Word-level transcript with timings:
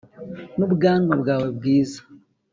n'ubwanwa 0.57 1.13
bwawe 1.21 1.47
bwiza 1.57 1.99